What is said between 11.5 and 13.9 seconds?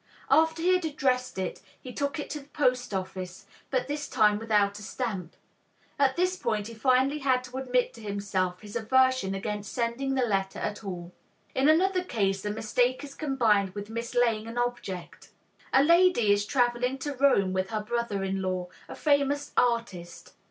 In another case a mistake is combined